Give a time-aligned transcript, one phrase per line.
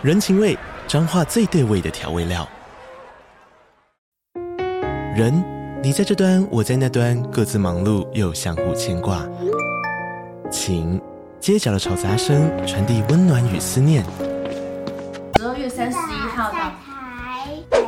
[0.00, 0.56] 人情味，
[0.86, 2.48] 彰化最对味的调味料。
[5.16, 5.42] 人，
[5.82, 9.26] 你在这端，我在那端，各自忙碌又相互牵挂。
[10.52, 11.02] 情，
[11.40, 14.04] 街角的吵杂声传递温暖与思念。
[15.36, 17.80] 十二月三十一号到台北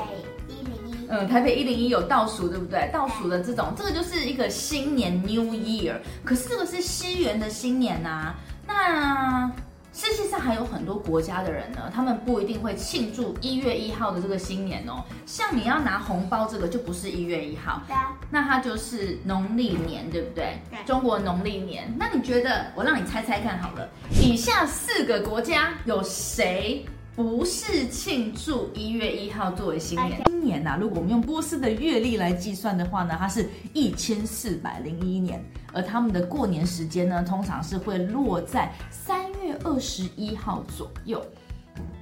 [0.49, 2.91] 一零一，嗯，台北一零一有倒数，对不对？
[2.93, 8.35] 倒数的这种，这个就是一个新年 New Year，可是这个是西元的新年呐、啊，
[8.67, 9.53] 那。
[9.93, 15.05] 世界上还有很多国家的人呢，他们不一定会庆祝一月一号的这个新年哦。
[15.27, 20.59] 像你要拿红包，这个就不是一月一号，对啊，那它就是农历年，对不对？
[20.71, 21.93] 对，中国农历年。
[21.99, 23.89] 那你觉得，我让你猜猜看好了，
[24.23, 26.87] 以下四个国家有谁
[27.17, 30.23] 不是庆祝一月一号作为新年？
[30.27, 41.25] 今年呐，如果我们用波斯的月历来计算的话呢，它是一千四百零一年，而他们的过年时间呢，通常是会落在三月二十一号左右。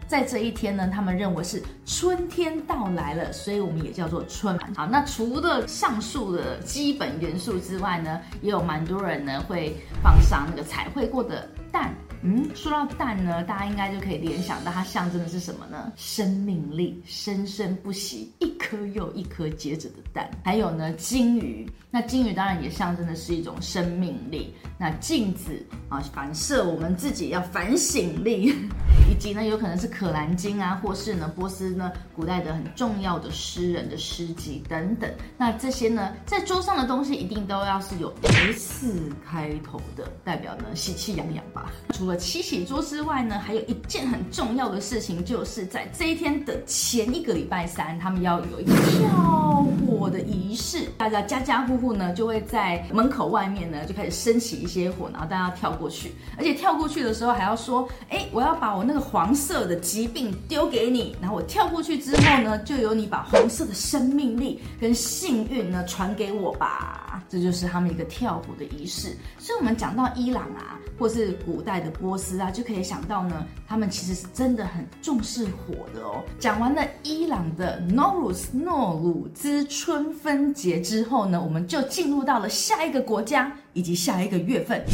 [0.07, 4.59] 在这一天呢，他们认为是春天到来了，所以我们也叫做春。
[4.75, 11.95] 好，那除了上述的基本元素之外呢，也有蛮多人呢会放上那个彩绘过的蛋。
[12.21, 15.93] 嗯，说到蛋呢，大家应该就可以联想到它象征的是什么呢？
[15.95, 20.29] 生命力，生生不息，一颗又一颗接着的蛋。
[20.45, 24.53] 还有呢，金鱼，那金鱼当然也象征的是一种生命力。
[24.77, 28.53] 那镜子啊，反射我们自己要反省力，
[29.09, 35.09] 以及呢，有可能是可兰经啊，或是呢，波斯呢古代的很重要的诗人的诗集等等。
[35.37, 38.93] 那这些呢，在桌上的东西一定都要是有 S
[39.25, 41.58] 开头的，代表呢喜气洋洋吧。
[41.95, 50.87] 除了七喜桌之外呢，还有一件很重要的事情，就是在这一天的前一个礼拜三，他们要有一个跳火的仪式。
[50.97, 56.13] 大家家家户户呢，就会在门口外面呢，就开始升起一些火，然后大家跳过去。
[56.37, 67.23] 而且跳过去的时候还要说：“哎，我要把我那个黄色的疾病丢给你。”然后我跳过去之后呢，就由你把红色的生命力跟幸运呢传给我吧。
[67.29, 69.09] 这就是他们一个跳火的仪式。
[69.39, 71.89] 所以，我们讲到伊朗啊，或是古代的。
[71.99, 76.23] 波斯啊，就可以想到呢，他们其实是真的很重视火的哦。
[76.39, 84.85] 讲完了伊朗的 Nowruz 诺鲁兹春分节之后呢，我们就进入到了下一个国家以及下一个月份。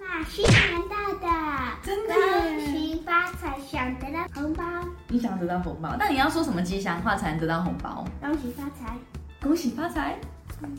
[0.00, 0.56] 那新年
[0.88, 1.28] 到的，
[1.82, 4.64] 真的，恭喜发财，想得到红包。
[5.08, 8.06] 你想得到红包，那你要说什么吉祥话才能得到红包？
[8.22, 8.96] 恭喜发财，
[9.42, 10.18] 恭喜发财。
[10.62, 10.70] 嗯，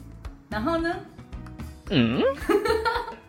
[0.50, 0.96] 然后呢？
[1.92, 2.24] 嗯。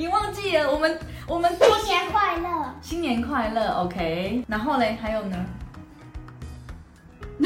[0.00, 4.42] 你忘记了我们我们新年快乐，新年快乐，OK。
[4.48, 5.36] 然后嘞，还有呢？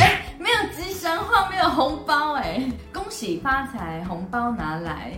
[0.00, 5.12] 哎，没有吉祥话，没有红包，哎，恭喜发财，红包拿来。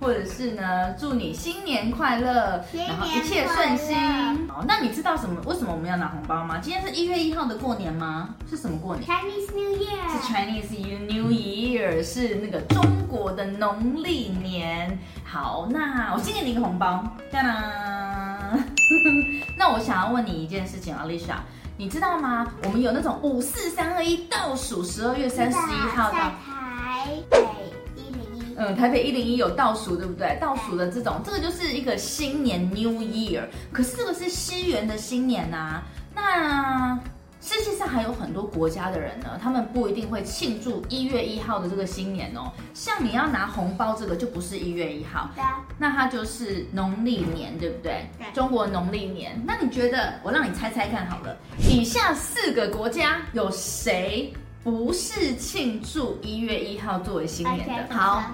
[0.00, 3.96] 或者是呢，祝你新年快乐，然后一切顺心。
[4.48, 5.40] 好，那你知道什么？
[5.46, 6.58] 为什么我们要拿红包吗？
[6.60, 8.28] 今天是一月一号的过年吗？
[8.48, 10.12] 是什么过年？Chinese New Year。
[10.12, 10.70] 是 Chinese
[11.06, 14.98] New Year，是那个中国的农历年。
[15.24, 17.54] 好，那我先给你一个红包，当当。
[19.58, 21.38] 那我想要问你一件事情，Alicia，
[21.76, 22.46] 你知道吗？
[22.62, 27.55] 我们有那种五四三二一倒数十二月三十一号到台北。
[28.56, 30.36] 嗯，台北一零一有倒数，对不对？
[30.40, 35.82] 倒数的这种，这个就是一个新年 New Year，可是这个是西元的新年呐、啊。
[36.14, 36.98] 那
[37.42, 42.50] 世界上还有很多国家的人呢，他们不一定会庆祝一月一号的这个新年哦。
[42.72, 48.06] 像你要拿红包，这个就不是一月一号，对啊，那它就是农历年，对不对？
[48.18, 49.40] 对，中国农历年。
[49.46, 51.36] 那你觉得，我让你猜猜看好了，
[51.70, 54.32] 以下四个国家有谁
[54.64, 58.24] 不是庆祝一月一号作为新年的好。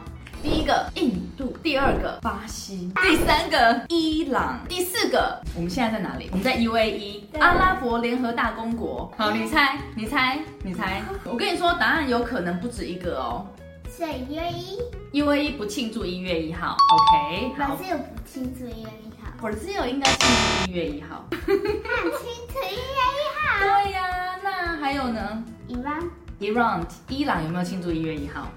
[0.43, 6.29] 第一个印度，第二个巴西，第三个伊朗，第四个我们现在在哪里？
[6.33, 9.13] 我们在 UAE，阿拉伯联合大公国。
[9.17, 11.01] 好，你猜，你猜，你猜。
[11.25, 13.47] 我跟你说，答案有可能不止一个哦。
[13.89, 16.77] 是 UAE，UAE 不庆祝一月一号。
[16.93, 17.77] OK，好。
[17.77, 19.49] Brazil 不庆祝一月一号。
[19.49, 20.29] Brazil 应该庆
[20.65, 21.25] 祝一月一号。
[21.31, 23.61] 庆祝一月一号。
[23.61, 28.49] 对呀，那还有呢？Iran，Iran，伊朗有没有庆祝一月一号？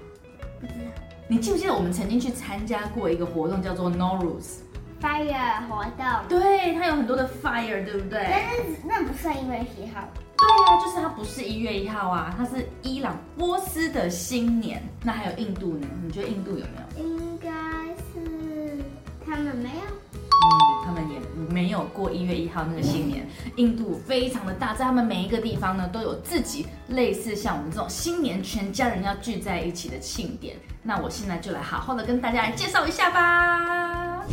[0.60, 1.05] 不知道。
[1.28, 4.60] 你记不记得我们曾经去参加过一个活动，叫做 Nowruz
[5.02, 6.06] Fire 活动？
[6.28, 8.28] 对，它有很多的 Fire，对不对？
[8.30, 10.06] 但是那不算一月一号。
[10.38, 14.80] 对啊，就是它不是一月一号啊，它是伊朗波斯的新年。
[15.02, 15.86] 那还有印度呢？
[16.04, 16.64] 你觉得印度有没
[16.96, 17.04] 有？
[17.04, 17.50] 应该
[17.96, 18.78] 是
[19.24, 19.82] 他们没有。
[20.26, 21.18] 嗯，他们也
[21.54, 23.26] 没有过一月一号那个新年。
[23.56, 30.56] 印度非常的大，在他们每一个地方呢，都有自己类似像我们这种新年全家人要聚在一起的庆典。
[30.82, 34.24] 那我现在就来好好的跟大家来介绍一下吧。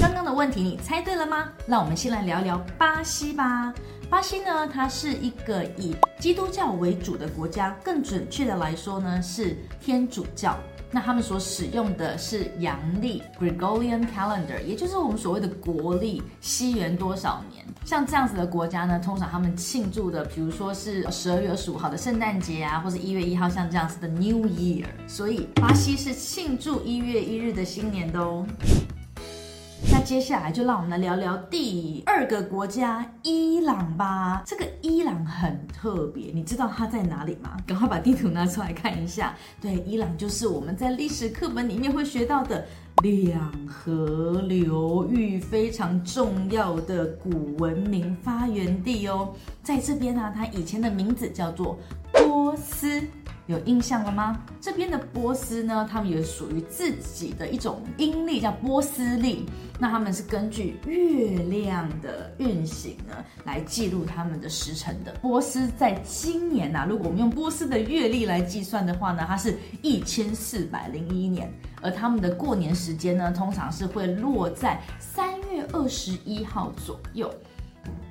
[0.00, 1.48] 刚刚的问题你猜对了吗？
[1.66, 3.72] 让我们先来聊聊巴西吧。
[4.10, 10.58] 巴西呢，它是一个以基督教为主的国家，更准确的来说呢，是天主教。
[10.90, 17.62] 那他们所使用的是阳历 Gregorian Calendar，也就是我们所谓的国历，西元多少年？
[17.84, 24.86] 像这样子的国家呢，通常他们庆祝的，比如说是十二月二十五号的圣诞节啊，或者一月一号像这样子的 New Year。
[25.06, 28.46] 所以巴西是庆祝一月一日的新年的哦。
[29.90, 34.42] 那接下来就让我们来聊聊第二个国家伊朗吧。
[34.44, 37.56] 这个伊朗很特别，你知道它在哪里吗？
[37.66, 39.34] 赶快把地图拿出来看一下。
[39.60, 42.66] 对，伊朗就是我们在历史课本里面会学到的
[43.02, 49.32] 两河流域非常重要的古文明发源地哦。
[49.62, 51.78] 在这边呢、它以前的名字叫做
[52.12, 53.00] 波斯。
[53.48, 54.38] 有印象了吗？
[54.60, 59.46] 这边的波斯呢，他们有属于自己的一种阴历，叫波斯历。
[59.80, 63.14] 那他们是根据月亮的运行呢，
[63.44, 65.14] 来记录他们的时辰的。
[65.22, 71.50] 波斯在今年呐，如果我们用波斯的月历来计算的话呢，它是一千四百零一年，
[71.80, 77.32] 而他们的过年时间呢，通常是会落在三月二十一号左右。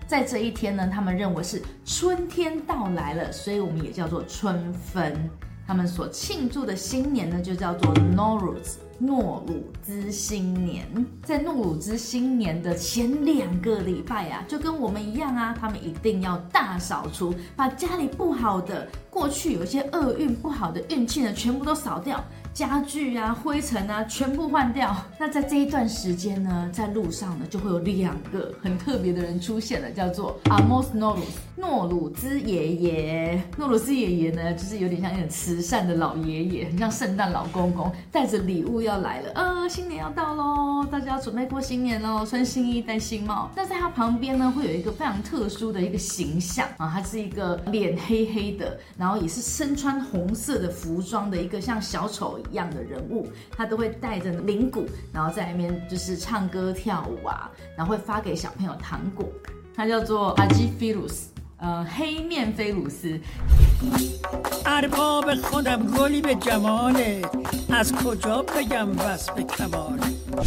[0.07, 5.29] 在这一天呢，他们认为是春天到来了，所以我们也叫做春分。
[5.67, 10.87] 他们所庆祝的新年呢，就叫做 Nowruz 诺鲁兹新年。
[11.23, 22.23] 在诺鲁兹新年的前两个礼拜啊，就跟我们一样啊，他们一定要大扫除，把家里不好的、过去有一些厄运不好的运气呢，全部都扫掉。
[22.57, 24.97] 家具啊、灰尘啊，全部换掉。
[25.19, 31.21] 那在这一段时间呢，在路上呢，就会有两个很特别的人出现了，叫做 Amos Nowruz
[31.55, 33.43] 诺鲁兹爷爷。
[33.59, 39.31] 诺鲁兹爷爷呢，就是有点像一点慈善的老爷爷，很像圣诞老公公，带着礼物要来了。
[39.35, 43.51] 呃，新年要到喽，大家要准备过新年喽，穿新衣、戴新帽。
[43.55, 59.27] 那在他旁边呢，会有一个非常特殊的一个形象啊，他是一个脸黑黑的，然后也是身穿红色的服装的一个像小丑一样的人物，他都会带着铃鼓，然后在里面就是唱歌跳舞啊，然后会发给小朋友糖果。
[59.75, 63.19] 他叫做阿基菲鲁斯，呃，黑面菲鲁斯。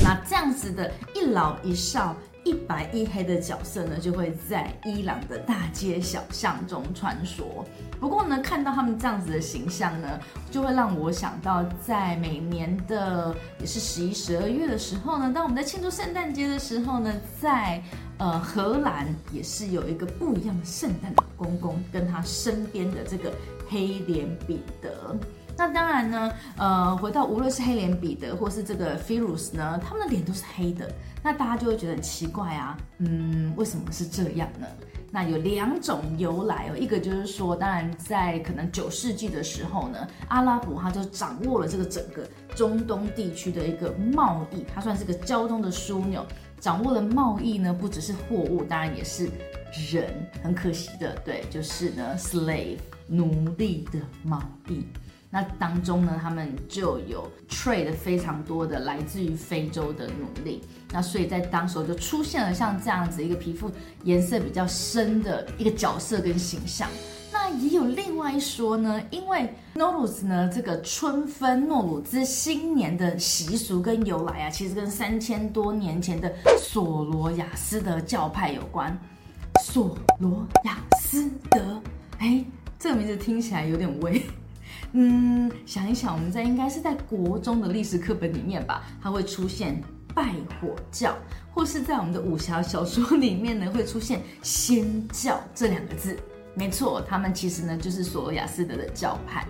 [0.02, 2.16] 那这样子的一老一少。
[2.50, 7.44] 一白一黑的角色呢，就会在伊朗的大街小巷中穿梭。
[8.00, 10.18] 不过呢，看到他们这样子的形象呢，
[10.50, 17.80] 就会让我想到，在每年的也是十一、十二月的时候呢，当我们在庆祝圣诞节的时候呢，在
[18.18, 23.32] 呃荷兰也是有一个不一样的圣诞老公公，跟他身边的这个
[23.68, 25.16] 黑脸彼得。
[25.56, 30.90] 那当然呢，呃，回到无论是黑脸彼得或是这个菲鲁斯呢，他们的脸都是黑的，
[31.22, 34.66] 那大家就会觉得很奇怪啊，嗯，为什么是这样呢？
[35.12, 42.24] 那有两种由来哦，一个就是说，当然在可能九世纪的时候呢，阿拉伯他就掌握了这个整个
[42.54, 46.24] 中东地区的一个贸易，它算是个交通的枢纽，
[46.60, 49.28] 掌握了贸易呢，不只是货物，当然也是
[49.90, 50.14] 人，
[50.44, 52.78] 很可惜的，对，就是呢，slave
[53.08, 54.86] 奴隶的贸易。
[55.32, 60.60] 那当中呢，他们就有 trade 非常多的来自于非洲的奴隶，
[60.90, 63.70] 那所以在当时候就出现了像这样子一个皮肤
[64.02, 66.88] 颜色比较深的一个角色跟形象。
[67.32, 78.98] 那也有另外一说呢，因为 Nowruz 呢这个春分诺鲁兹新年的习俗跟由来啊，其实跟三千多年前的索罗亚斯德教派有关。
[79.62, 81.80] 索罗亚斯德，
[82.18, 82.44] 哎，
[82.80, 84.20] 这个名字听起来有点威。
[84.92, 89.80] 嗯，想一想，我们在应该是在国中的历史课本里面吧，它会出现
[90.14, 91.16] 拜火教，
[91.52, 96.18] 或是在我们的武侠小说里面呢，会出现仙教这两个字。
[96.54, 99.46] 没错，他们其实呢就是索罗亚斯德的教派。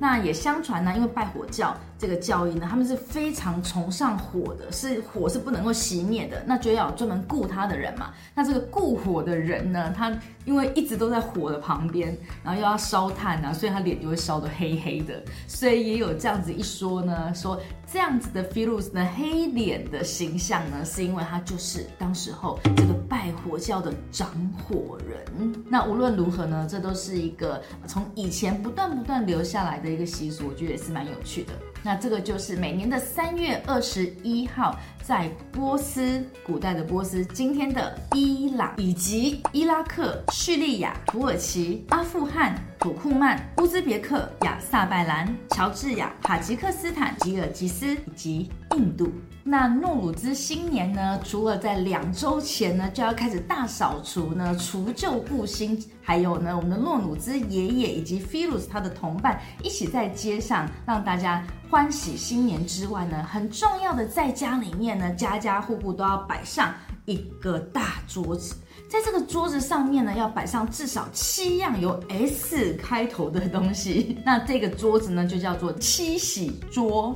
[0.00, 8.10] 那也相传呢，因为拜火教这个教义呢，他们是非常崇尚火的，是火是不能够熄灭的，那就要有专门雇他的人嘛。
[8.34, 10.10] 那这个雇火的人呢，他
[10.46, 15.22] 因为一直都在火的旁边，然后又要烧炭啊，所以他脸就会烧得黑黑的。
[15.46, 25.54] 所以也有这样子一说呢，说这样子的菲鲁斯呢，黑脸的形象呢，是因为他就是当时候这个拜火教的掌火人。
[25.68, 29.89] 那无论如何呢，这都是一个从以前不断不断留下来的。
[29.90, 31.52] 一个习俗，我觉得也是蛮有趣的。
[31.82, 49.10] 那这个就是每年的三月二十一号，在波斯，古代的波斯，今天的伊朗，以及伊拉克、叙利亚、土耳其、阿富汗、土库曼、乌兹别克、亚萨拜兰、乔治亚、塔吉克斯坦、吉尔吉斯以及印度。
[49.42, 66.74] 那诺鲁兹新年呢，除了在两周前呢就要开始大扫除呢，除旧布新，还有呢，我们的诺鲁兹爷爷以及菲鲁斯他的同伴一起在街上让大家欢喜新年之外呢，很重要的在家里面呢，家家户户都要摆上
[67.06, 68.56] 一个大桌子，
[68.88, 77.14] 在这个桌子上面呢，要摆上至少七样由 S 开头的东西， 那这个桌子呢就叫做七喜桌。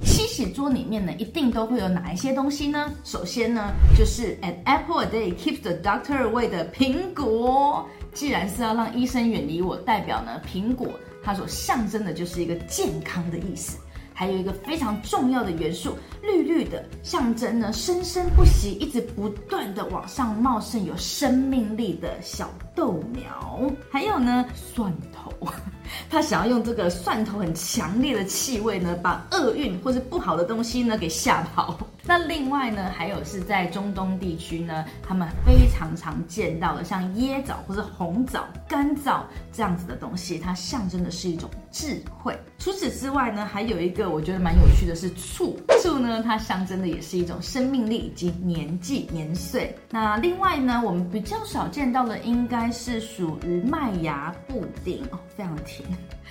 [0.00, 2.90] 七喜桌里面呢，一定都会有哪一些东西呢？
[3.04, 7.86] 首先呢，就是 an apple a day keeps the doctor away 的苹果。
[8.14, 10.88] 既然是要让医生远离我，代表呢，苹果
[11.26, 13.78] 它所象征的就是一个健康的意思。
[14.14, 23.60] 还有一个非常重要的元素，绿绿的，象征呢生生不息，一直不断的往上茂盛，有生命力的小豆苗。
[23.90, 25.30] 还有呢，蒜头。
[26.08, 31.78] 他想要用这个蒜头很强烈的气味呢，把厄运或是不好的东西呢给吓跑。
[32.06, 42.38] 那另外呢，还有是在中东地区呢，他们非常常见到的，像椰枣或是红枣、干枣这样子的东西，它象征的是一种智慧。
[42.58, 49.76] 除此之外呢，还有一个我觉得蛮有趣的是醋，醋呢它象征的也是一种生命力以及年纪年岁。
[49.90, 55.88] 那另外呢，我们比较少见到的应该是属于麦芽布丁哦，非常甜。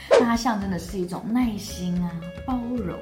[0.10, 2.12] 那它象征的是一种耐心啊、
[2.46, 2.98] 包容，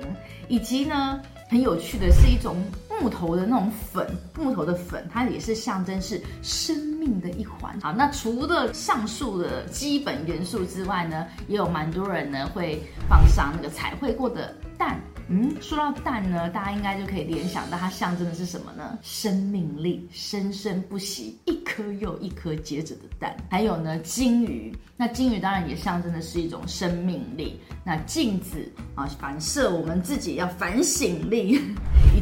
[0.48, 1.22] 以及呢。
[1.54, 2.58] 很有趣的是一种
[3.00, 7.80] 木头的那种粉，木头的粉，它也是象征是生命的一环。
[7.80, 15.00] 好，那除了上述的基本元素之外呢，也有蛮多人呢会放上那个彩绘过的蛋。
[15.36, 19.00] 嗯，说到蛋呢，大家应该就可以联想到它象征的是什么呢？
[19.02, 23.36] 生命力，生生不息，一颗又一颗接着的蛋。
[23.50, 27.60] 还有呢，金鱼，那金鱼当然也象征的是一种生命力。
[27.84, 31.60] 那镜子啊，反射我们自己要反省力，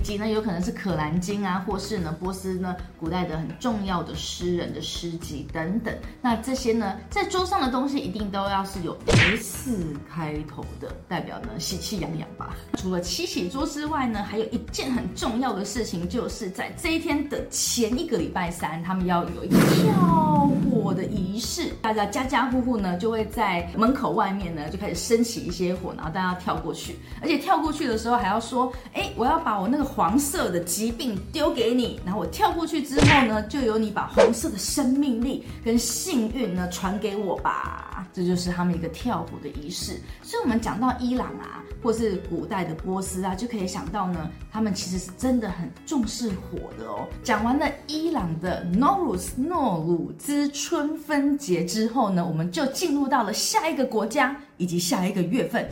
[0.02, 5.96] 以及呢，有可能是可兰经啊，或是呢，波斯呢古代的很重要的诗人的诗集等等。
[6.24, 12.56] 那这些呢，在桌上的东西一定都要是有 S 开头的，代表呢喜气洋洋吧。
[12.78, 21.70] 除了七喜桌之外呢，还有一件很重要的事情，就是在这一天的前一个礼拜三，他们要有一个跳火的仪式。
[21.80, 26.98] 大家家家户户呢，就会在门口外面呢，就开始升起一些火，然后大家跳过去。
[27.22, 38.06] 而且跳过去的时候还要说：“哎，我要把我那个黄色的疾病丢给你。”然后我跳过去之后呢，就由你把红色的生命力跟幸运呢传给我吧。
[38.14, 39.94] 这就是他们一个跳火的仪式。
[40.22, 42.76] 所以，我们讲到伊朗啊，或是古代的。
[42.82, 47.08] 波斯啊，就可以想到呢，他们其实是真的很重视火的哦。
[47.22, 55.70] 讲完了伊朗的 Nowruz 诺鲁兹春分节之后呢，我们就进入到了下一个国家以及下一个月份。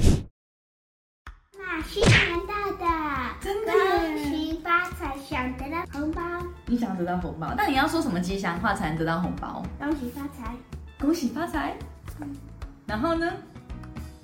[6.70, 9.64] 你想得到红包，那你要说什么吉祥话才能得到红包？
[9.80, 10.54] 恭喜发财，
[11.00, 11.76] 恭喜发财。
[12.22, 12.28] 嗯、
[12.86, 13.34] 然后呢？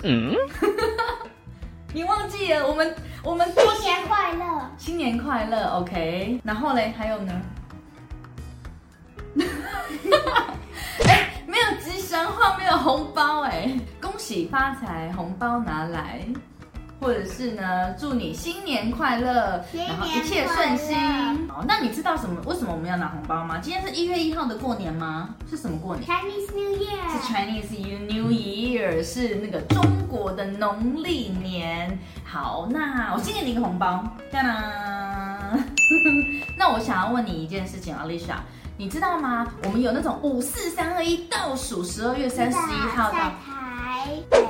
[0.04, 0.36] 嗯。
[1.92, 6.40] 你忘记了，我们我们新年快乐，新年快乐，OK。
[6.44, 7.42] 然后嘞，还有呢？
[11.08, 16.24] 哎，没有吉祥话，没有红包，哎，恭喜发财，红包拿来。
[17.06, 20.98] 或者是呢，祝你新年快乐，然后一切顺心。
[21.48, 22.42] 好，那你知道什么？
[22.48, 23.60] 为什么我们要拿红包吗？
[23.62, 25.30] 今天是一月一号的过年吗？
[25.48, 27.12] 是什么过年？Chinese New Year。
[27.12, 27.70] 是 Chinese
[28.12, 32.00] New Year，是那个中国的农历年。
[32.24, 35.60] 好，那我先给你一个红包，当当。
[36.58, 38.38] 那我想要问你一件事情，Alicia，
[38.78, 39.46] 你知道吗？
[39.64, 44.44] 我们有那种五四三二一倒数十二月三十一号到台北。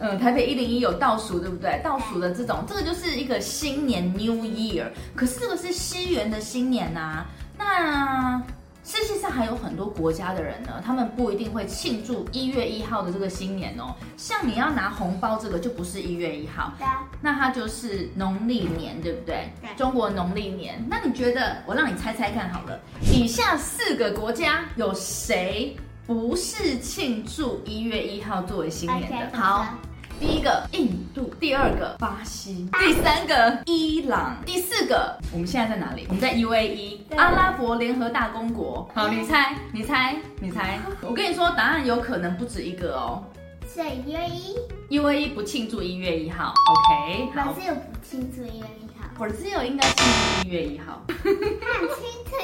[0.00, 1.80] 嗯，台北一零一有倒数，对不对？
[1.82, 7.26] 倒数的这种，这个就是一个新年 New Year，可是这个是西元的新年呐、啊。
[7.58, 8.42] 那
[8.84, 13.94] 世界上还有很多国家的人呢，他们不一定会庆祝一月一号的这个新年哦。
[14.16, 16.86] 像你要拿红包，这个就不是一月一号，对，
[17.20, 19.52] 那它就是农历年，对不对？
[19.60, 20.82] 对，中国农历年。
[20.88, 22.80] 那你觉得，我让你猜猜看好了，
[23.12, 25.76] 以下四个国家有谁
[26.06, 29.66] 不是庆祝一月一号作为新年的好。
[30.20, 36.06] 第一个印度，第二个巴西，第三个伊朗，第四个我们现在在哪里？
[36.08, 38.88] 我们在 UAE，阿拉伯联合大公国。
[38.94, 40.80] 好，你猜，你猜，你猜。
[41.02, 43.22] 我跟你说，答案有可能不止一个哦。
[43.72, 46.52] 是 UAE，UAE 不庆祝一月一号。
[46.72, 47.52] OK，好。
[47.52, 49.24] Brazil 不庆祝一月一号。
[49.24, 50.04] Brazil 应该庆
[50.42, 51.04] 祝一月一号。
[51.06, 51.44] 庆祝一月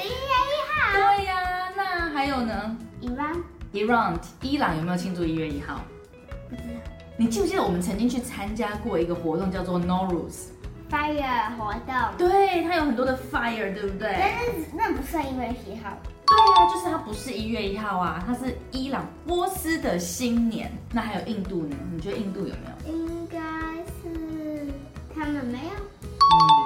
[0.06, 0.92] 一号。
[0.92, 5.80] 对呀，那还有呢？Iran，Iran，伊朗有没有庆祝一月一号？
[6.48, 6.68] 不知道。
[7.16, 11.94] 你记不记得我们曾经去参加过一个活动，叫做 Nowruz？fire 活动。
[12.18, 14.16] 对，它有很多的 fire，对不对？
[14.18, 15.97] 但是那不算一月一号。
[16.26, 20.73] 对啊，就是它不是一月一号啊，它是伊朗波斯的新年。
[20.92, 21.76] 那还有印度呢？
[21.92, 22.52] 你觉得印度有没
[22.88, 22.92] 有？
[22.92, 23.38] 应该
[24.02, 24.66] 是
[25.14, 25.71] 他们没有。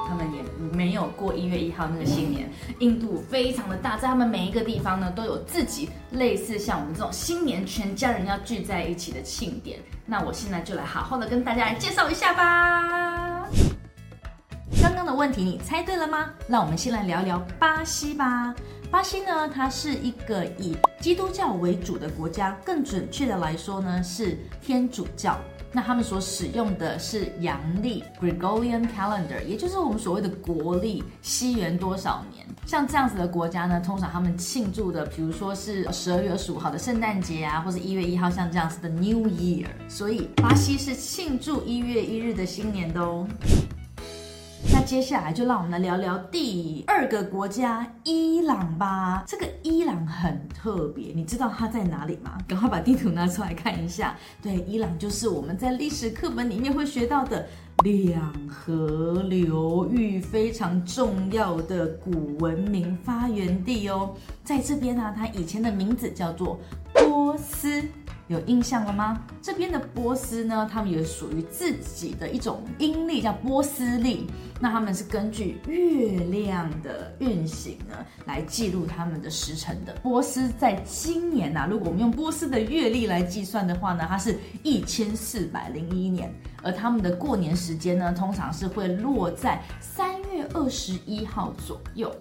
[0.08, 0.42] 他们也
[0.76, 2.50] 没有过一月一号那个新年。
[2.78, 9.78] 印度非常的大，在他们每一个地方呢，都有自己类似像我们这种新年全家人要聚在一起的庆典。
[10.06, 13.46] 那我现在就来好好的跟大家来介绍一下吧。
[14.80, 16.30] 刚刚的问题你猜对了吗？
[16.46, 18.54] 那我们先来聊聊巴西吧。
[18.90, 25.38] 巴西呢，它是一个以基督教为主的国家，更准确的来说呢，是天主教。
[25.70, 32.46] 那他们所使用的是阳历 Gregorian Calendar，也就是我们所谓的国历，西元多少年？
[32.66, 39.66] 像这样子的国家呢，通常他们庆祝的，比如说是十二月二十五号的圣诞节啊，或者一月一号像这样子的 New Year。
[39.88, 43.26] 所以巴西是庆祝一月一日的新年的哦。
[44.72, 49.22] 那接下来就让我们来聊聊第二个国家伊朗吧。
[49.26, 52.36] 这个伊朗很特别，你知道它在哪里吗？
[52.46, 54.16] 赶快把地图拿出来看一下。
[54.42, 57.46] 对，伊朗就是我们在历史课本里面会学到的
[57.84, 64.14] 两河流域非常重要的古文明发源地哦。
[64.42, 66.58] 在这边呢、它以前的名字叫做
[66.92, 67.82] 波斯。
[68.28, 69.20] 有印象了吗？
[69.42, 74.26] 这边的波斯呢，他们有属于自己的一种阴历，叫波斯历。
[74.60, 79.94] 那他们是根据月亮的运行呢，来记录他们的时辰的。
[80.02, 86.32] 波斯在今年呐、啊，如果我们用波斯的月历来计算的话呢，它是一千四百零一年。
[86.62, 92.14] 而他们的过年时间呢，通常是会落在三月二十一号左右。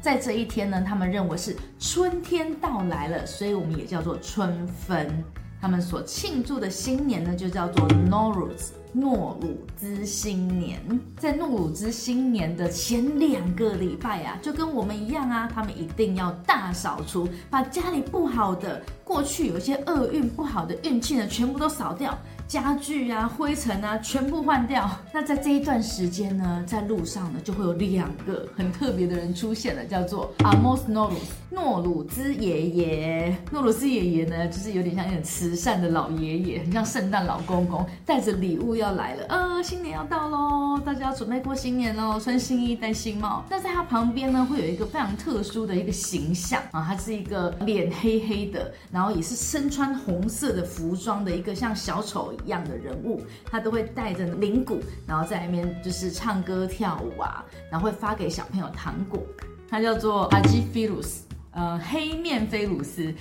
[0.00, 5.22] 在这一天呢，他们认为是春天到来了，所以我们也叫做春分。
[5.60, 10.80] 他们所庆祝的新年呢，就叫做 Nowruz 诺鲁兹新年。
[11.18, 22.18] 在诺鲁兹新年的前两个礼拜啊，就跟我们一样啊，他们一定要大扫除，把家里不好的、过去有一些厄运不好的运气呢，全部都扫掉。
[22.50, 24.90] 家具啊、灰尘啊，全部换掉。
[25.14, 33.36] 那在这一段时间呢，在路上呢，就会有两个很特别的人出现了，叫做 Amos Nowruz 诺鲁兹爷爷。
[33.52, 39.62] 诺鲁兹爷爷呢，就是有点像一点慈善的老爷爷，很像圣诞老公公，带着礼物要来了啊！
[39.62, 43.44] 新年要到喽，大家要准备过新年喽，穿新衣、戴新帽。
[43.48, 59.22] 那在他旁边呢，会有一个非常特殊的一个形象啊，他是一个脸黑黑的，然后也是身穿红色的服装的一个像小丑一样的人物，他都会带着铃鼓，然后在那边就是唱歌跳舞啊，然后会发给小朋友糖果。
[59.68, 63.14] 他叫做阿基菲鲁斯，呃，黑面菲鲁斯。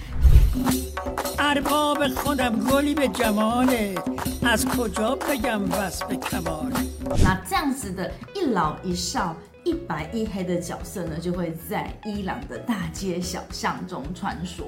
[7.24, 9.36] 那这样子的一老一少。
[9.70, 14.64] 一白一黑的角色呢，就会在伊朗的大街小巷中穿梭。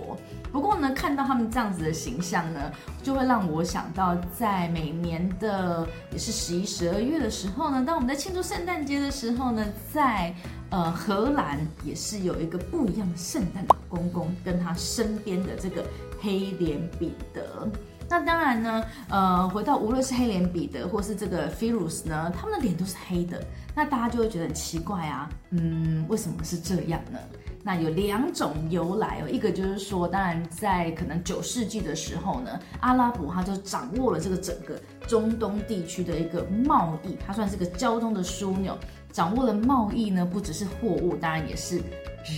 [0.52, 10.32] 不过呢，看到他们这样子的形象呢，就会让我想到，在每年的也是十一、十二月的时候呢，当我们在庆祝圣诞节的时候呢，在
[10.70, 15.84] 呃荷兰也是有一个不一样的圣诞老公公，跟他身边的这个
[16.20, 17.68] 黑脸彼得。
[18.12, 23.42] 那当然呢，呃，回到无论是黑脸彼得或是这个菲鲁斯呢，他们的脸都是黑的，
[23.74, 27.18] 那大家就会觉得很奇怪啊，嗯，为什么是这样呢？
[27.64, 38.78] 那有两种由来哦，一个就是说，当然在可能九世纪的时候呢，阿拉伯他就掌握了这个整个中东地区的一个贸易，它算是个交通的枢纽，
[39.14, 41.82] 掌握了贸易呢，不只是货物，当然也是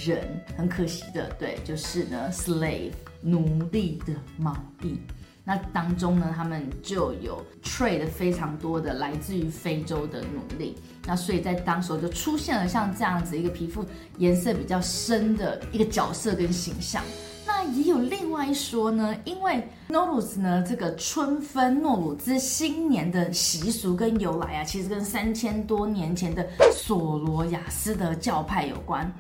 [0.06, 0.20] 人，
[0.56, 5.00] 很可惜的，对，就是呢，slave 奴隶的贸易。
[5.46, 10.76] 那当中呢，他们就有 trade 非常多的来自于非洲的奴隶，
[11.06, 13.86] 那所以在当时候就出现了像这样子一个皮肤
[14.18, 17.04] 颜色比较深的一个角色跟形象。
[17.46, 29.12] 那也有另外一说呢，因为 Nowruz 呢这个春分诺鲁兹新年的习俗跟由来啊，其实跟三千多年前的索罗亚斯德教派有关。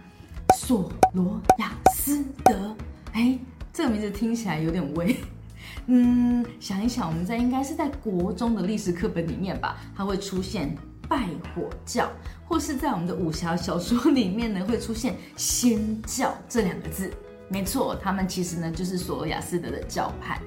[0.57, 2.73] 索罗亚斯德，
[3.11, 3.37] 哎，
[3.73, 5.13] 这个名字听起来有点威。
[5.87, 10.75] 嗯，想一想，我们在应该是在国中的历史课本里面吧，它会出现
[11.09, 12.09] 拜火教，
[12.47, 17.11] 或是在我们的武侠小说里面呢，会出现仙教这两个字。
[17.49, 20.39] 没错，他们其实呢就是索罗亚斯德的教派。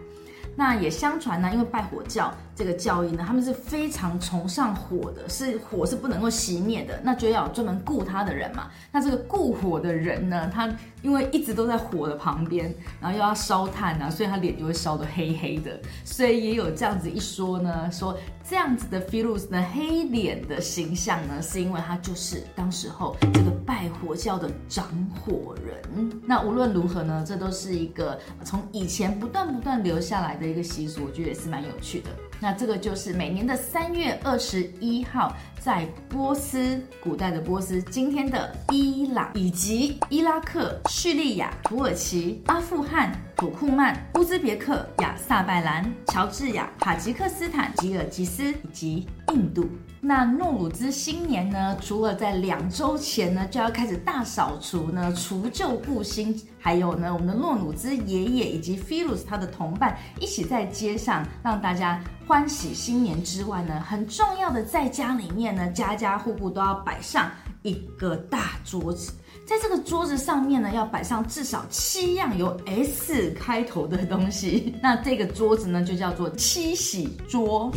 [0.57, 8.69] 那也相传呢，因为拜火教这个教义呢，他们是非常崇尚火的，是火是不能够熄灭的，那就要有专门顾他的人嘛。
[8.91, 15.79] 那这个顾火的人呢，他因为一直都在火的旁边，然后又要烧炭啊，所以他脸就会烧得黑黑的。
[16.03, 26.11] 所以也有这样子一说呢，说这样子的菲鲁斯呢，黑脸的形象呢，是因为他就是当时候这个拜火教的掌火人。
[26.25, 32.11] 那无论如何呢，这都是一个从以前不断不断留下来的一个习俗，我觉得也是蛮有趣的。
[32.41, 49.69] 那这个就是每年的三月二十一号，在波斯，古代的波斯，今天的伊朗以及伊拉克、叙利亚、土耳其、阿富汗、土库曼、乌兹别克、亚萨拜兰、乔治亚、塔吉克斯坦、吉尔吉斯以及印度。
[50.07, 67.29] 那诺鲁兹新年呢，除了在两周前呢就要开始大扫除呢，除旧布新，还有呢，我们的诺鲁兹爷爷以及菲鲁斯他的同伴一起在街上让大家欢喜新年之外呢，很重要的在家里面呢，家家户户都要摆上
[67.63, 69.11] 一个大桌子，
[69.45, 77.73] 在这个桌子上面呢，要摆上至少七样由 S 开头的东西，那这个桌子呢就叫做七喜桌。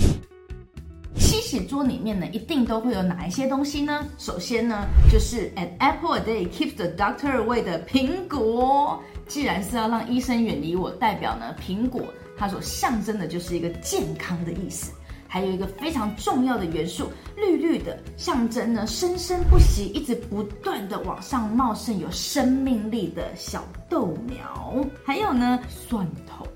[1.15, 4.05] 七喜桌里面呢，一定都会有哪一些东西呢？
[4.17, 9.01] 首先呢，就是 an apple a day keeps the doctor away 的苹果。
[9.27, 12.01] 既然是要让医生远离我，代表呢，苹果
[12.37, 14.91] 它所象征的就是一个健康的意思。
[15.31, 24.83] 还有一个非常重要的元素，绿绿的，象征呢生生不息，一直不断的往上茂盛，有生命力的小豆苗。
[25.05, 26.47] 还有呢，蒜头。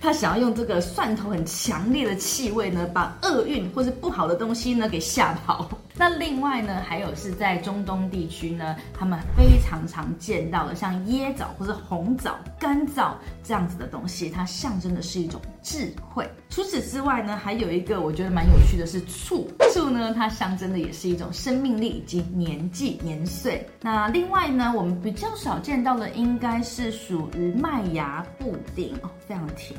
[0.00, 5.68] 他想要用这个蒜头很强烈的气味呢，把厄运或是不好的东西呢给吓跑。
[5.98, 16.28] 那另外呢，还有是在中东地区呢，他们非常常见到的，像椰枣或是红枣、干枣这样子的东西，它象征的是一种智慧。
[16.50, 23.66] 除此之外呢，还有一个我觉得蛮有趣的是醋，醋呢它象征的也是一种生命力以及年纪年岁。
[23.80, 29.78] 那另外呢，我们比较少见到的应该是属于麦芽布丁哦，非常甜。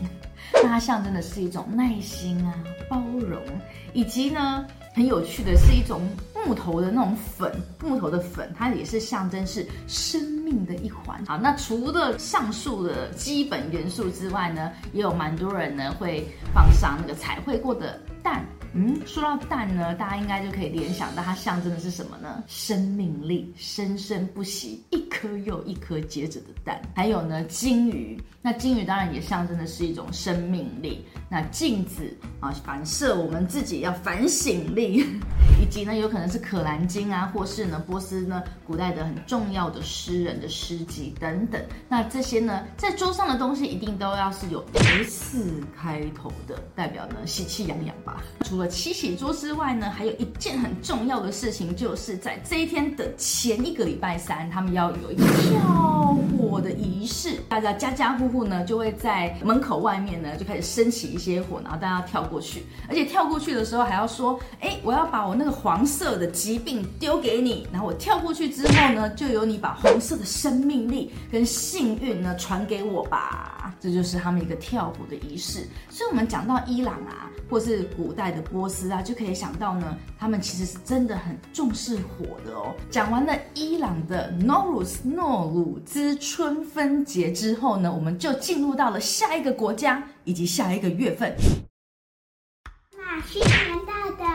[0.54, 2.54] 那它象征的是一种耐心啊、
[2.90, 3.42] 包容，
[3.94, 4.66] 以及呢。
[4.94, 6.02] 很有趣的是一种
[6.34, 11.24] 木头的那种粉，木头的粉，它也是象征是生命的一环。
[11.28, 18.44] 好，那除了上述的基本元素之外呢，也有蛮多人呢会放上那个彩绘过的蛋。
[18.80, 22.44] 嗯，说到蛋呢，大家应该就可以联想到它象征的是什么呢？
[22.48, 26.80] 生命力，生生不息，一颗又一颗结着的蛋。
[26.96, 31.04] 还有呢，金鱼，那金鱼当然也象征的是一种生命力。
[31.28, 35.04] 那镜子啊，反射我们自己要反省力，
[35.60, 41.60] 以及呢，有可能是可兰经啊，或是呢，波斯呢古代的很重要的诗人的诗集等等。
[41.90, 45.44] 那这些呢，在桌上的东西一定都要是有 S
[45.76, 48.24] 开头的，代表呢喜气洋洋吧。
[48.46, 61.08] 除了七喜桌之外呢，还有一件很重要的事情，就是在这一天的前一个礼拜三，他们要有一个跳火的仪式，大家家家户户呢就会在门口外面呢就开始升起。
[61.08, 73.57] 一些火，然后大家跳过去，而且跳过去的时候还要说：“哎，我要把我那个黄色的疾病丢给你。”然后我跳过去之后呢，就由你把红色的生命力跟幸运呢传给我吧。
[73.80, 75.68] 这就是他们一个跳舞的仪式。
[75.90, 82.76] 所以，我们讲到伊朗啊，或是古代的波斯啊，就可以想到呢，他们其实是真的很重视火的哦。
[82.90, 90.04] 讲完了伊朗的 Nowruz 诺鲁兹春分节之后呢，我们就进入到了下一个国家。
[90.28, 91.34] 以及下一个月份，
[92.98, 94.26] 那新年到的，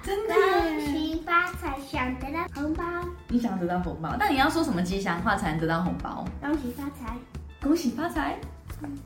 [0.00, 2.84] 真的恭喜发财，想得到红包。
[3.26, 6.24] 你想得到红包，那你要说什么吉祥话才能得到红包？
[6.40, 7.16] 恭喜发财，
[7.60, 8.38] 恭喜发财。
[8.82, 8.98] 嗯，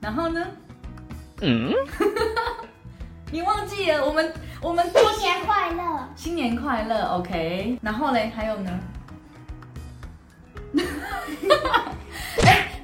[0.00, 0.46] 然后呢？
[1.40, 1.72] 嗯，
[3.32, 4.04] 你忘记了？
[4.06, 7.02] 我们我们新年快乐，新年快乐。
[7.16, 8.80] OK，然后嘞，还有呢？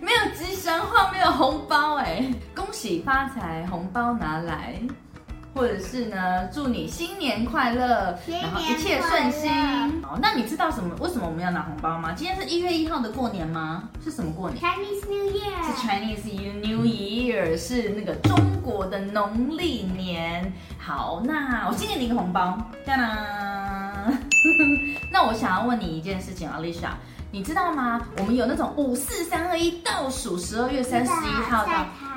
[0.01, 2.25] 没有吉祥话，没有红包哎！
[2.55, 4.75] 恭喜发财，红包拿来，
[5.59, 9.51] 或者是呢，祝你新年快乐，然后一切顺心。
[10.05, 10.95] 好，那你知道什么？
[11.01, 12.13] 为什么我们要拿红包吗？
[12.13, 13.83] 今天是一月一号的过年吗？
[14.05, 15.67] 是什么过年？Chinese New Year。
[15.67, 16.33] 是 Chinese
[16.65, 20.53] New Year，是那个中国的农历年。
[20.79, 24.15] 好，那我先给你一个红包，当当。
[25.11, 26.91] 那我想要问你一件事情，Alicia。
[27.31, 28.01] 你知道吗？
[28.17, 32.08] 我们有那种五四三二一倒数，十二月三十一号到台北一零一。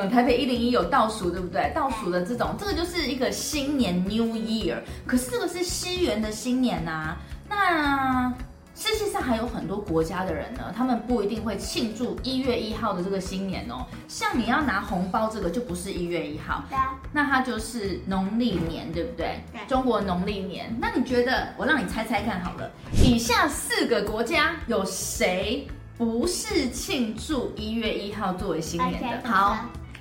[0.00, 1.72] 嗯，台北一零一有倒数，对不对？
[1.74, 4.76] 倒数的这种，这个就是一个新年 New Year。
[5.06, 7.16] 可是这个是西元的新年呐、啊。
[7.48, 8.32] 那
[8.76, 13.84] 世界上还有很多国家的人呢，他们不一定会庆祝一月一号的这个新年哦。
[14.06, 19.42] 像你要拿红包这个就不是一月一号，对啊，那它就是农历年，对不对？
[19.52, 20.72] 对，中国农历年。
[20.80, 22.70] 那你觉得，我让你猜猜看好了，
[23.02, 29.56] 以下四个国家有谁不是庆祝一月一号作为新年的好。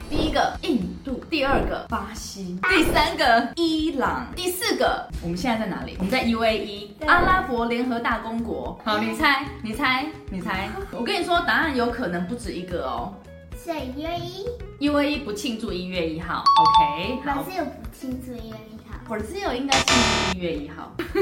[0.10, 5.96] 第一个印度，第二个巴西，第三个伊朗，第四个我们现在在哪里？
[5.98, 8.80] 我们在 UAE 阿拉伯联合大公国。
[8.86, 10.70] 好，你猜，你猜，你猜。
[10.92, 13.14] 我跟你说，答案有可能不止一个哦。
[13.58, 16.44] 所以 UAE UAE 不庆祝一月一号。
[16.62, 17.44] OK，好。
[17.44, 19.16] Brazil 不庆祝一月一号。
[19.16, 19.96] Brazil 应该庆
[20.32, 20.94] 祝一月一号。
[21.04, 21.14] 庆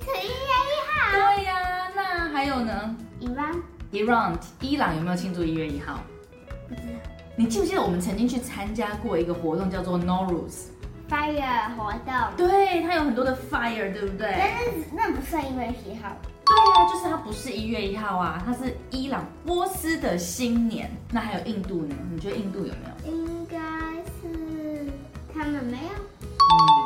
[0.00, 1.10] 祝一月一号。
[1.12, 3.60] 对呀，那还有呢？Iran。
[3.92, 6.00] Iran，伊朗有没有庆祝一月一号？
[7.34, 10.66] 你记不记得我们曾经去参加过一个活动，叫做 Nowruz
[11.08, 12.36] Fire 活动？
[12.36, 14.34] 对，它有很多的 fire，对不对？
[14.38, 16.14] 但是那不算一月一号。
[16.44, 20.90] 对啊，就是它不是一月一号啊，它是伊朗波斯的新年。
[21.10, 21.94] 那还有印度呢？
[22.12, 23.12] 你觉得印度有没有？
[23.12, 23.58] 应该
[24.20, 24.86] 是
[25.32, 26.11] 他们没有。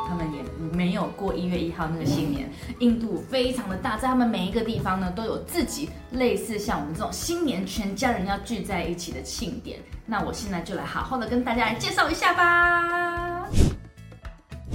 [0.07, 0.41] 他们也
[0.71, 2.49] 没有过一月一号那个新年。
[2.79, 9.79] 印度非常的大，在他们每一个地方呢，都有自己类似像我们这种新年全家人要聚在一起的庆典。
[10.05, 13.47] 那我现在就来好好的跟大家来介绍一下吧。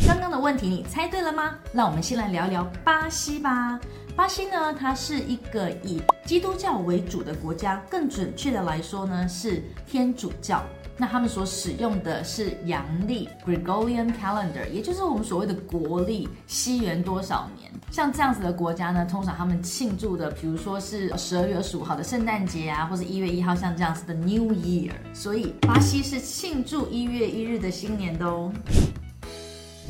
[0.07, 1.55] 刚刚的问题你猜对了吗？
[1.73, 3.81] 那我们先来聊聊巴西吧。
[4.15, 10.63] 巴西呢，它是一个以基督教为主的国家，更准确的来说呢，是天主教。
[10.97, 17.71] 那他们所使用的是阳历 Gregorian Calendar，也就是我们所谓的国历，西元多少年？
[17.91, 28.53] 像这样子的国家呢，通常他们庆祝的，比如说是十二月二十五号的圣诞节啊，或是一月一号像这样子的 New Year，所以巴西是庆祝一月一日的新年的哦。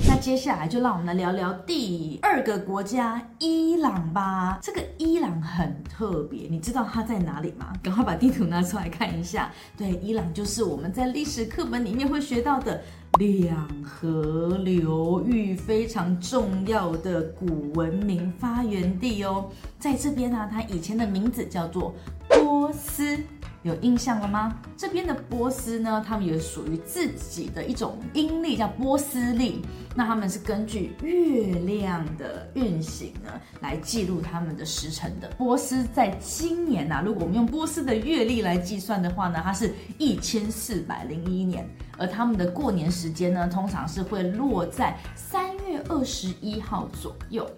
[0.09, 4.59] 那接下来就让我们来聊聊第二个国家伊朗吧。
[4.63, 7.73] 这个伊朗很特别，你知道它在哪里吗？
[7.83, 9.51] 赶快把地图拿出来看一下。
[9.77, 12.81] 对，伊朗就是我们在历史课本里面会学到的
[13.19, 19.51] 两河流域非常重要的古文明发源地哦。
[19.79, 21.95] 在这边呢、它以前的名字叫做
[22.29, 23.19] 波斯。
[23.63, 24.57] 有印象了吗？
[24.77, 29.63] 这边的波斯呢，他们有属于自己的一种阴历，叫波斯历。
[29.95, 35.29] 那他们是根据月亮的运行呢，来记录他们的时辰的。
[35.37, 41.69] 波斯在今年呐、如果我们用波斯的月历来计算的话呢，它是一千四百零一年。
[41.99, 47.49] 而他们的过年时间呢，通常是会落在三月二十一号左右。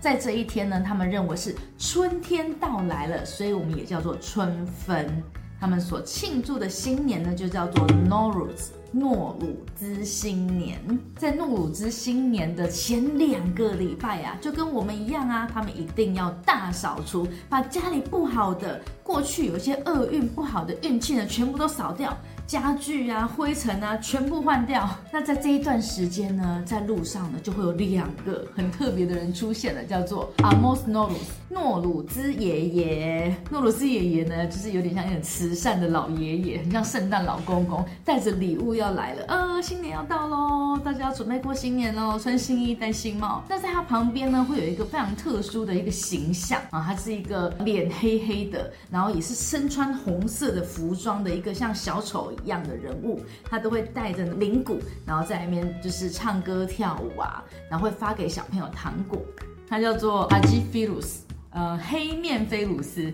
[0.00, 5.22] 在这一天呢，他们认为是春天到来了，所以我们也叫做春分。
[5.60, 10.78] 他们所庆祝的新年呢，就叫做 Nowruz 诺鲁兹新年。
[11.16, 22.16] 在诺鲁兹新年的前两个礼拜啊，就跟我们一样啊，他们一定要大扫除，把家里不好的、过去有一些厄运不好的运气呢，全部都扫掉。
[22.48, 24.88] 家具啊、灰尘啊，全部换掉。
[25.12, 33.36] 那在这一段时间呢，在路上呢，就会有两个很特别的人出现了，叫做 Amos Nowruz 诺鲁兹爷爷。
[33.50, 39.24] 诺鲁兹爷爷呢，就是有点像一点慈善的老爷爷，很像圣诞老公公，带着礼物要来了。
[39.28, 43.44] 呃，新年要到喽，大家要准备过新年喽，穿新衣、戴新帽。
[43.46, 59.20] 那在他旁边呢，会有一个非常特殊的一个形象啊，他是一个脸黑黑的，然后也是身穿红色的服装的一个像小丑一样的人物，他都会带着铃鼓，然后在里面就是唱歌跳舞啊，然后会发给小朋友糖果。
[59.68, 63.12] 他叫做阿基菲鲁斯，呃，黑面菲鲁斯。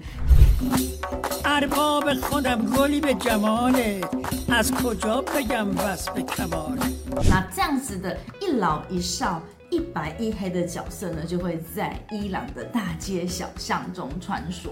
[7.28, 9.42] 那这样子的一老一少。
[9.74, 14.68] 一白一黑的角色呢，就会在伊朗的大街小巷中穿梭。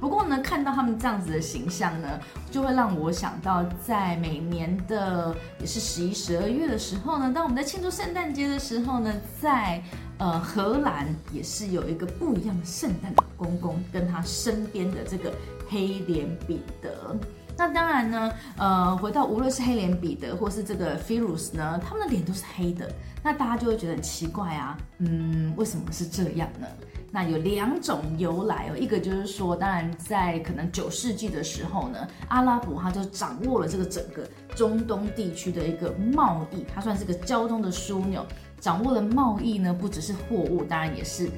[0.00, 2.18] 不过呢，看到他们这样子的形象呢，
[2.50, 9.82] 就会让我想到，在每年的也是十一、十二月的时候呢，当我们在庆祝圣诞节的时候呢，在
[10.16, 15.30] 呃荷兰也是有一个不一样的圣诞老公公，跟他身边的这个
[15.68, 17.14] 黑脸彼得。
[17.58, 22.88] 那当然呢，呃，回到无论是黑脸彼得或是这个菲鲁斯呢，他们的脸都是黑的，
[23.20, 26.68] 那大家就会觉得很奇怪啊，嗯，为什么是这样呢？
[27.10, 38.24] 那有两种由来哦，一个就是说，当然在可能九世纪的时候呢，阿拉伯他就掌握了这个整个中东地区的一个贸易，它算是个交通的枢纽，
[38.60, 41.28] 掌握了贸易呢，不只是货物，当然也是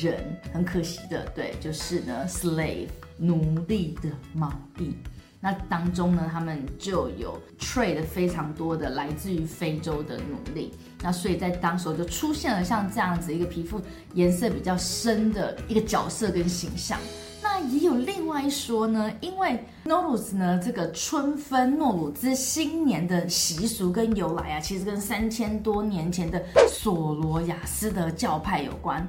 [0.00, 4.96] 人，很可惜的，对，就是呢，slave 奴隶的贸易。
[5.40, 13.80] 那当中呢，他们就有 trade 非常多的来自于非洲的奴隶，那所以在当时候就出现了像这样子一个皮肤
[14.14, 16.98] 颜色比较深的一个角色跟形象。
[17.40, 29.08] 那也有另外一说呢，因为诺鲁兹呢这个春分诺鲁兹新年的习俗跟由来啊，其实跟三千多年前的索罗亚斯德教派有关。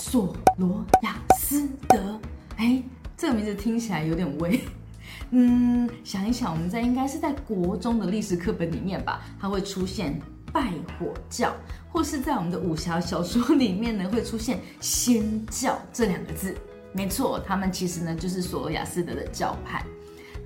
[0.00, 2.20] 索罗亚斯德，
[2.56, 2.80] 哎，
[3.16, 4.60] 这个名字听起来有点威。
[5.30, 10.20] 嗯，想一想，我们在应该是在国中的历史课本里面吧，它会出现
[10.52, 11.52] 拜火教，
[11.90, 16.56] 或是在我们的武侠小说里面呢会出现仙教这两个字。
[16.92, 19.84] 没错，他们其实呢就是索罗亚斯德的教派。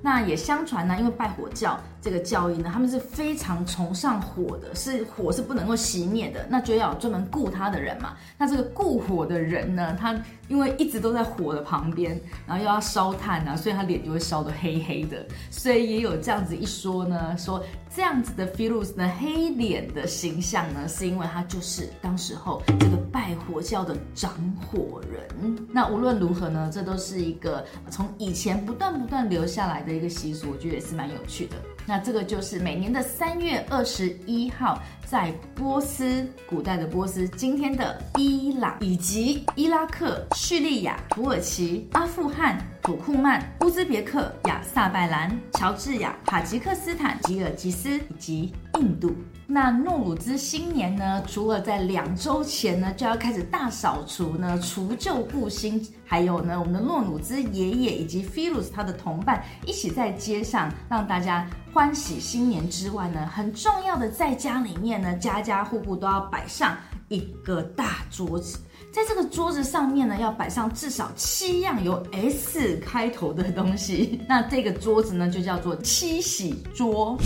[0.01, 8.17] 那也相传呢，因为拜火教这个教义呢，他们是非常崇尚火的，是火是不能够熄灭的，那就要有专门顾他的人嘛。
[8.37, 15.23] 那这个顾火的人呢，他因为一直都在火的旁边，然后又要烧炭啊，所以他脸就会烧得黑黑的。
[15.51, 17.63] 所以也有这样子一说呢，说
[17.95, 25.55] 这样子的菲鲁斯呢，黑脸的形象呢，是因为他就是当时候这个拜火教的掌火人。
[25.69, 29.91] 那无论如何呢，这都是一个从以前不断不断留下来的。
[29.91, 31.57] 一个习俗，我觉得也是蛮有趣的。
[31.85, 49.13] 那这个就是每年的三月二十一号，在波斯，古代的波斯，今天的伊朗以及伊拉克、叙利亚、土耳其、阿富汗、土库曼、乌兹别克、亚萨拜兰、乔治亚、塔吉克斯坦、吉尔吉斯以及印度。
[49.45, 66.77] 那诺鲁兹新年呢，除了在两周前呢就要开始大扫除呢，除旧布新，还有呢，我们的诺鲁兹爷爷以及菲鲁斯他的同伴一起在街上让大家欢喜新年之外呢，很重要的在家里面呢，家家户户都要摆上
[67.09, 68.59] 一个大桌子，
[68.91, 77.17] 在这个桌子上面呢，要摆上至少七样由 S 开头的东西，那这个桌子呢就叫做七喜桌。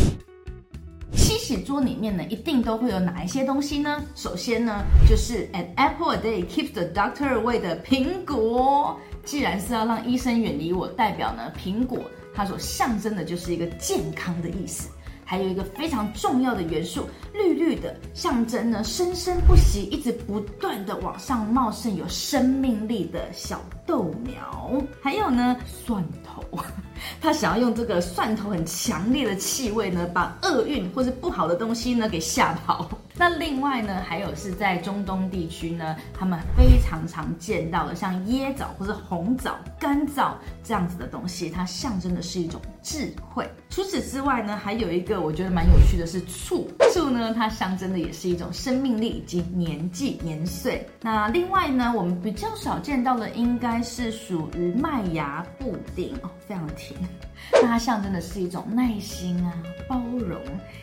[1.13, 4.03] 七喜桌里面呢，一定都会有哪一些东西呢？
[4.15, 8.99] 首先呢，就是 an apple a day keeps the doctor away 的苹果。
[9.23, 11.99] 既然是要让医生远离我，代表呢，苹果
[12.33, 14.89] 它所象征的就是一个健康的意思。
[15.25, 24.81] 还有一个非常重要的元素，绿绿的，象征呢生生不息，一直不断的往上茂盛，有生命力的小豆苗。
[25.01, 26.43] 还有呢，蒜头。
[27.19, 32.87] 他想要用这个蒜头很强烈的气味呢，把厄运或是不好的东西呢给吓跑。
[33.17, 43.49] 那另外呢，还有是在中东地区呢，他们非常常见到的，像椰枣或是红枣、干枣这样子的东西，它象征的是一种智慧。
[43.69, 50.85] 除此之外呢，还有一个我觉得蛮有趣的是醋，醋呢它象征的也是一种生命力以及年纪年岁。
[51.01, 56.99] 那另外呢，我们比较少见到的应该是属于麦芽布丁哦， 非常甜。
[57.53, 59.53] 那它象征的是一种耐心啊、
[59.87, 60.41] 包容，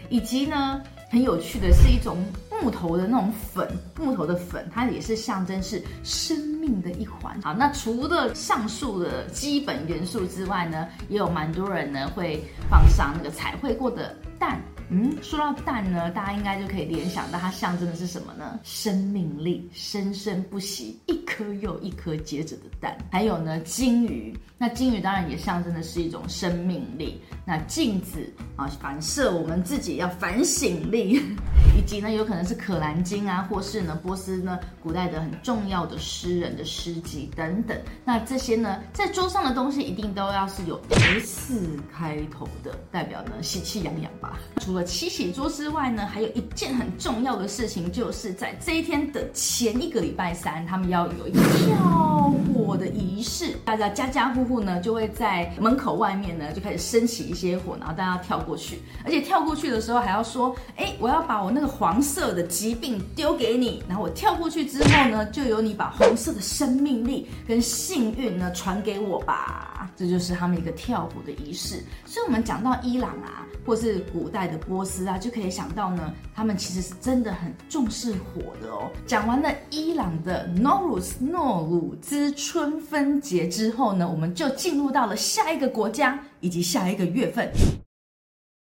[0.08, 0.82] 以及呢。
[1.12, 2.16] 很有趣的是一种
[2.62, 7.40] 木头的那种粉，木头的粉，它也是象征是生命的一环。
[7.42, 14.60] 好，那除了上述的基本元素之外呢，也有蛮多人呢会放上那个彩绘过的蛋。
[14.94, 18.60] 嗯，说到蛋呢，大家应该就可以联想到它象征的是什么呢？
[18.62, 22.96] 生命力，生生不息，一颗又一颗结着的蛋。
[23.10, 27.18] 还有呢，金鱼，那金鱼当然也象征的是一种生命力。
[27.46, 31.22] 那镜子啊，反射我们自己要反省力，
[31.74, 37.76] 以及呢，有可能是可兰经啊，或是呢，波斯呢古代的很重要的诗人的诗集等等。
[38.04, 41.58] 那这些呢，在桌上的东西一定都要是有 S
[41.94, 44.38] 开头的，代表呢喜气洋洋吧。
[44.60, 53.52] 除了七喜桌之外呢，还有一件很重要的事情，就是在这一天的前一个礼拜三，他们要有一个跳火的仪式。
[53.64, 69.90] 大家家家户户呢，就会在门口外面呢，就开始升起一些火，然后大家跳过去，而且跳过去的时候还要说：“哎，我要把我那个黄色的疾病丢给你。”然后我跳过去之后呢，就由你把红色的生命力跟幸运呢传给我吧。
[69.94, 71.82] 这就是他们一个跳火的仪式。
[72.06, 78.90] 所以，我们讲到伊朗啊，或是古代的波斯啊，就可以想到呢，他们其实是真的很重视火的哦。
[79.06, 87.50] 讲完了伊朗的 Nowruz 诺鲁兹春分节之后呢，我们就进入到了下一个国家以及下一个月份。